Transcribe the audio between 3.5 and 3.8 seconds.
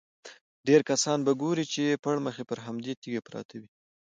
وي.